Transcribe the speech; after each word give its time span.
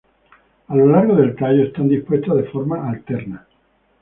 A 0.69 0.75
lo 0.75 0.87
largo 0.87 1.15
del 1.15 1.35
tallo 1.35 1.63
están 1.65 1.87
dispuestas 1.87 2.35
de 2.37 2.45
forma 2.49 2.89
alterna. 2.89 3.45